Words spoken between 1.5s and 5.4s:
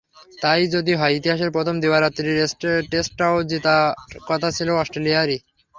প্রথম দিবারাত্রির টেস্টটাও জেতার কথা ছিল অস্ট্রেলিয়ারই।